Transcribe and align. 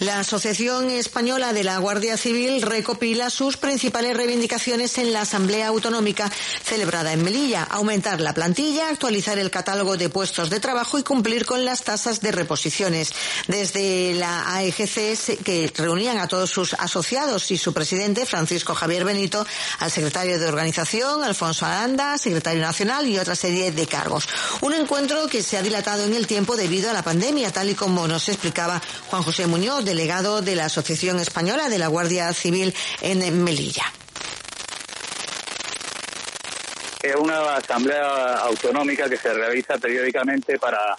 La 0.00 0.18
Asociación 0.18 0.90
Española 0.90 1.54
de 1.54 1.64
la 1.64 1.78
Guardia 1.78 2.18
Civil 2.18 2.60
recopila 2.60 3.30
sus 3.30 3.56
principales 3.56 4.14
reivindicaciones 4.14 4.98
en 4.98 5.10
la 5.14 5.22
Asamblea 5.22 5.68
Autonómica 5.68 6.30
celebrada 6.62 7.14
en 7.14 7.24
Melilla. 7.24 7.62
Aumentar 7.62 8.20
la 8.20 8.34
plantilla, 8.34 8.90
actualizar 8.90 9.38
el 9.38 9.50
catálogo 9.50 9.96
de 9.96 10.10
puestos 10.10 10.50
de 10.50 10.60
trabajo 10.60 10.98
y 10.98 11.02
cumplir 11.02 11.46
con 11.46 11.64
las 11.64 11.82
tasas 11.82 12.20
de 12.20 12.30
reposiciones. 12.30 13.14
Desde 13.48 14.12
la 14.12 14.54
AEGC, 14.56 15.42
que 15.42 15.72
reunían 15.74 16.18
a 16.18 16.28
todos 16.28 16.50
sus 16.50 16.74
asociados 16.74 17.50
y 17.50 17.56
su 17.56 17.72
presidente, 17.72 18.26
Francisco 18.26 18.74
Javier 18.74 19.06
Benito, 19.06 19.46
al 19.78 19.90
secretario 19.90 20.38
de 20.38 20.46
Organización, 20.46 21.24
Alfonso 21.24 21.64
Aranda, 21.64 22.18
secretario 22.18 22.60
nacional 22.60 23.08
y 23.08 23.18
otra 23.18 23.34
serie 23.34 23.72
de 23.72 23.86
cargos. 23.86 24.28
Un 24.60 24.74
encuentro 24.74 25.26
que 25.26 25.42
se 25.42 25.56
ha 25.56 25.62
dilatado 25.62 26.04
en 26.04 26.12
el 26.12 26.26
tiempo 26.26 26.54
debido 26.54 26.90
a 26.90 26.92
la 26.92 27.02
pandemia, 27.02 27.50
tal 27.50 27.70
y 27.70 27.74
como 27.74 28.06
nos 28.06 28.28
explicaba 28.28 28.82
Juan 29.08 29.22
José 29.22 29.46
Muñoz 29.46 29.85
delegado 29.86 30.42
de 30.42 30.54
la 30.56 30.66
Asociación 30.66 31.18
Española 31.20 31.70
de 31.70 31.78
la 31.78 31.86
Guardia 31.86 32.30
Civil 32.34 32.74
en 33.00 33.42
Melilla. 33.42 33.84
Es 37.02 37.14
una 37.14 37.54
asamblea 37.54 38.34
autonómica 38.40 39.08
que 39.08 39.16
se 39.16 39.32
realiza 39.32 39.78
periódicamente 39.78 40.58
para, 40.58 40.96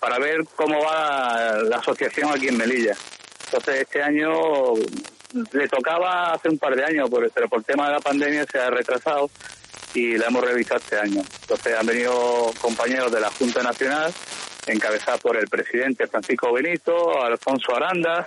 para 0.00 0.18
ver 0.18 0.44
cómo 0.56 0.82
va 0.82 1.62
la 1.62 1.76
asociación 1.76 2.30
aquí 2.30 2.48
en 2.48 2.56
Melilla. 2.56 2.96
Entonces, 3.46 3.82
este 3.82 4.02
año 4.02 4.32
le 5.52 5.68
tocaba 5.68 6.32
hace 6.32 6.48
un 6.48 6.58
par 6.58 6.74
de 6.74 6.84
años, 6.84 7.08
pero 7.32 7.48
por 7.48 7.62
tema 7.62 7.86
de 7.86 7.94
la 7.94 8.00
pandemia 8.00 8.44
se 8.50 8.58
ha 8.58 8.68
retrasado 8.68 9.30
y 9.94 10.18
la 10.18 10.26
hemos 10.26 10.42
revisado 10.42 10.80
este 10.80 10.98
año. 10.98 11.22
Entonces, 11.42 11.74
han 11.78 11.86
venido 11.86 12.52
compañeros 12.60 13.12
de 13.12 13.20
la 13.20 13.30
Junta 13.30 13.62
Nacional 13.62 14.12
encabezada 14.66 15.18
por 15.18 15.36
el 15.36 15.48
presidente 15.48 16.06
Francisco 16.06 16.52
Benito, 16.52 17.22
Alfonso 17.22 17.74
Aranda, 17.74 18.26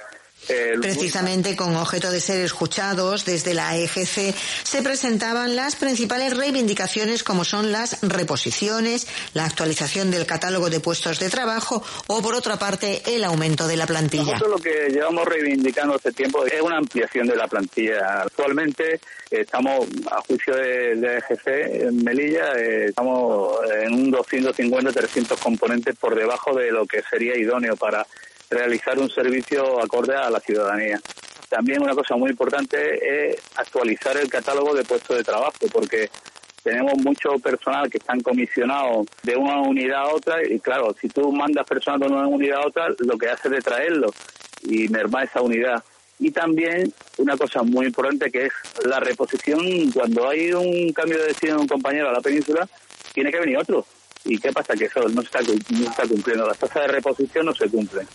Precisamente 0.81 1.55
con 1.55 1.75
objeto 1.75 2.09
de 2.09 2.21
ser 2.21 2.41
escuchados 2.41 3.25
desde 3.25 3.53
la 3.53 3.75
EGC 3.75 4.33
se 4.63 4.81
presentaban 4.81 5.55
las 5.55 5.75
principales 5.75 6.38
reivindicaciones 6.38 7.23
como 7.23 7.43
son 7.43 7.71
las 7.71 8.02
reposiciones, 8.02 9.08
la 9.33 9.45
actualización 9.45 10.09
del 10.09 10.25
catálogo 10.25 10.69
de 10.69 10.80
puestos 10.80 11.19
de 11.19 11.30
trabajo 11.30 11.83
o 12.08 12.21
por 12.21 12.33
otra 12.33 12.58
parte 12.58 13.02
el 13.08 13.23
aumento 13.25 13.67
de 13.67 13.75
la 13.75 13.85
plantilla. 13.85 14.33
Nosotros 14.33 14.52
lo 14.52 14.58
que 14.58 14.89
llevamos 14.89 15.25
reivindicando 15.25 15.95
este 15.95 16.13
tiempo 16.13 16.45
es 16.45 16.61
una 16.61 16.77
ampliación 16.77 17.27
de 17.27 17.35
la 17.35 17.47
plantilla. 17.47 18.21
Actualmente 18.21 19.02
estamos 19.30 19.85
a 20.09 20.21
juicio 20.21 20.55
de, 20.55 20.95
la 20.95 21.17
EGC 21.17 21.47
en 21.88 22.03
Melilla, 22.03 22.53
eh, 22.53 22.85
estamos 22.85 23.58
en 23.81 23.93
un 23.93 24.13
250-300 24.13 25.38
componentes 25.39 25.95
por 25.97 26.15
debajo 26.15 26.55
de 26.55 26.71
lo 26.71 26.85
que 26.85 27.02
sería 27.09 27.38
idóneo 27.38 27.75
para 27.75 28.05
realizar 28.50 28.98
un 29.00 29.09
servicio 29.09 29.81
acorde 29.81 30.16
a 30.16 30.30
la 30.30 30.40
ciudadanía. 30.40 31.00
También 31.50 31.81
una 31.81 31.94
cosa 31.94 32.16
muy 32.16 32.31
importante 32.31 33.31
es 33.31 33.42
actualizar 33.56 34.17
el 34.17 34.30
catálogo 34.30 34.73
de 34.76 34.84
puestos 34.84 35.17
de 35.17 35.23
trabajo, 35.23 35.54
porque 35.72 36.09
tenemos 36.64 36.98
mucho 36.98 37.39
personal 37.42 37.89
que 37.89 37.98
están 37.98 38.20
comisionados 38.20 39.08
de 39.23 39.38
una 39.38 39.61
unidad 39.61 40.02
a 40.02 40.14
otra 40.14 40.45
y 40.45 40.60
claro, 40.60 40.94
si 40.99 41.08
tú 41.08 41.32
mandas 41.32 41.66
personal 41.66 42.02
de 42.02 42.08
una 42.08 42.27
unidad 42.27 42.61
a 42.61 42.67
otra, 42.67 42.88
lo 42.99 43.17
que 43.17 43.30
hace 43.30 43.48
es 43.55 43.64
traerlo 43.64 44.14
y 44.64 44.89
mermar 44.89 45.26
esa 45.26 45.42
unidad. 45.42 45.82
Y 46.20 46.32
también 46.32 46.92
una 47.17 47.38
cosa 47.38 47.64
muy 47.64 47.86
importante 47.86 48.30
que 48.32 48.48
es 48.48 48.54
la 48.86 49.00
reposición. 49.00 49.92
Cuando 49.92 50.27
hay 50.27 50.52
un 50.52 50.92
cambio 50.92 51.20
de 51.20 51.27
destino 51.27 51.55
de 51.55 51.61
un 51.61 51.67
compañero 51.67 52.10
a 52.10 52.14
la 52.14 52.21
península, 52.21 52.67
tiene 53.14 53.32
que 53.32 53.39
venir 53.39 53.58
otro. 53.58 53.86
¿Y 54.26 54.38
qué 54.38 54.52
pasa? 54.52 54.76
Que 54.76 54.86
eso 54.86 55.08
no 55.08 55.21
está, 55.21 55.39
no 55.42 55.89
está 55.89 56.05
cumpliendo. 56.08 56.45
Las 56.45 56.58
tasas 56.58 56.82
de 56.82 56.88
reposición 56.88 57.45
no 57.45 57.54
se 57.54 57.70
cumplen. 57.70 58.08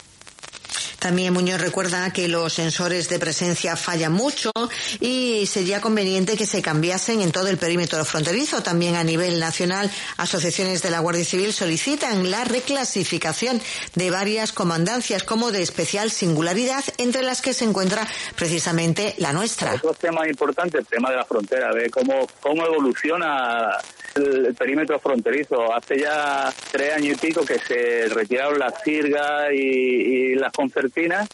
También 1.02 1.32
Muñoz 1.32 1.60
recuerda 1.60 2.12
que 2.12 2.28
los 2.28 2.52
sensores 2.52 3.08
de 3.08 3.18
presencia 3.18 3.74
fallan 3.74 4.12
mucho 4.12 4.52
y 5.00 5.44
sería 5.46 5.80
conveniente 5.80 6.36
que 6.36 6.46
se 6.46 6.62
cambiasen 6.62 7.22
en 7.22 7.32
todo 7.32 7.48
el 7.48 7.58
perímetro 7.58 8.04
fronterizo. 8.04 8.62
También 8.62 8.94
a 8.94 9.02
nivel 9.02 9.40
nacional, 9.40 9.90
asociaciones 10.16 10.80
de 10.80 10.90
la 10.90 11.00
Guardia 11.00 11.24
Civil 11.24 11.52
solicitan 11.52 12.30
la 12.30 12.44
reclasificación 12.44 13.60
de 13.96 14.10
varias 14.12 14.52
comandancias 14.52 15.24
como 15.24 15.50
de 15.50 15.62
especial 15.62 16.12
singularidad, 16.12 16.84
entre 16.98 17.24
las 17.24 17.42
que 17.42 17.52
se 17.52 17.64
encuentra 17.64 18.06
precisamente 18.36 19.16
la 19.18 19.32
nuestra. 19.32 19.74
Otro 19.74 19.94
tema 19.94 20.28
importante, 20.28 20.78
el 20.78 20.86
tema 20.86 21.10
de 21.10 21.16
la 21.16 21.24
frontera, 21.24 21.74
de 21.74 21.90
cómo, 21.90 22.28
cómo 22.40 22.64
evoluciona 22.64 23.72
el, 24.14 24.54
perímetro 24.54 24.98
fronterizo. 24.98 25.72
Hace 25.74 26.00
ya 26.00 26.52
tres 26.70 26.94
años 26.94 27.16
y 27.16 27.26
pico 27.26 27.44
que 27.44 27.58
se 27.58 28.08
retiraron 28.08 28.58
las 28.58 28.82
cirgas 28.82 29.52
y, 29.52 30.34
las 30.34 30.52
concertinas 30.52 31.28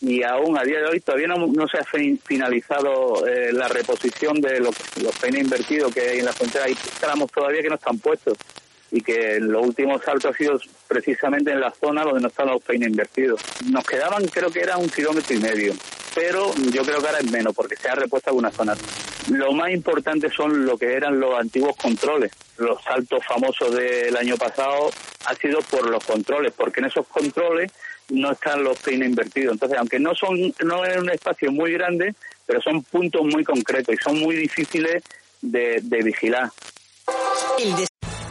y 0.00 0.22
aún 0.22 0.58
a 0.58 0.62
día 0.62 0.80
de 0.80 0.86
hoy 0.86 1.00
todavía 1.00 1.28
no, 1.28 1.68
se 1.68 1.78
ha 1.78 1.84
finalizado 1.84 3.26
eh, 3.26 3.52
la 3.52 3.68
reposición 3.68 4.40
de 4.40 4.58
los, 4.58 4.74
los 5.02 5.16
peines 5.18 5.42
invertidos 5.42 5.94
que 5.94 6.00
hay 6.00 6.18
en 6.18 6.24
la 6.24 6.32
frontera. 6.32 6.64
Hay 6.64 6.76
tramos 6.98 7.30
todavía 7.30 7.62
que 7.62 7.68
no 7.68 7.74
están 7.76 7.98
puestos 7.98 8.36
y 8.90 9.00
que 9.02 9.38
los 9.40 9.64
últimos 9.64 10.02
saltos 10.02 10.34
ha 10.34 10.36
sido 10.36 10.58
precisamente 10.88 11.52
en 11.52 11.60
la 11.60 11.70
zona 11.70 12.02
donde 12.02 12.20
no 12.20 12.28
están 12.28 12.48
los 12.48 12.62
peines 12.62 12.88
invertidos. 12.88 13.40
Nos 13.70 13.84
quedaban, 13.84 14.26
creo 14.26 14.50
que 14.50 14.60
era 14.60 14.76
un 14.76 14.88
kilómetro 14.88 15.36
y 15.36 15.38
medio, 15.40 15.74
pero 16.14 16.52
yo 16.72 16.82
creo 16.82 17.00
que 17.00 17.06
ahora 17.06 17.18
es 17.20 17.30
menos 17.30 17.54
porque 17.54 17.76
se 17.76 17.88
ha 17.88 17.94
repuesto 17.94 18.30
algunas 18.30 18.54
zonas. 18.54 18.78
Lo 19.28 19.52
más 19.52 19.70
importante 19.70 20.30
son 20.30 20.64
lo 20.64 20.76
que 20.76 20.92
eran 20.92 21.20
los 21.20 21.38
antiguos 21.38 21.76
controles. 21.76 22.32
Los 22.58 22.82
saltos 22.82 23.24
famosos 23.24 23.74
del 23.74 24.16
año 24.16 24.36
pasado 24.36 24.90
ha 25.26 25.34
sido 25.34 25.60
por 25.62 25.88
los 25.88 26.04
controles, 26.04 26.52
porque 26.56 26.80
en 26.80 26.86
esos 26.86 27.06
controles 27.06 27.70
no 28.08 28.32
están 28.32 28.64
los 28.64 28.78
peines 28.78 29.08
invertidos. 29.08 29.52
Entonces, 29.52 29.78
aunque 29.78 29.98
no 29.98 30.14
son 30.14 30.52
no 30.64 30.84
es 30.84 30.96
un 30.96 31.10
espacio 31.10 31.52
muy 31.52 31.72
grande, 31.72 32.14
pero 32.46 32.60
son 32.60 32.82
puntos 32.82 33.22
muy 33.22 33.44
concretos 33.44 33.94
y 33.94 33.98
son 33.98 34.18
muy 34.18 34.36
difíciles 34.36 35.02
de, 35.40 35.80
de 35.82 36.02
vigilar. 36.02 36.50